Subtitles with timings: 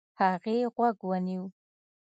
[0.19, 1.43] هغې غوږ ونيو.